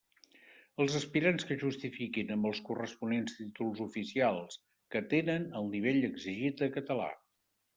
[0.83, 4.59] Els aspirants que justifiquin, amb els corresponents títols oficials,
[4.97, 7.11] que tenen el nivell exigit de català.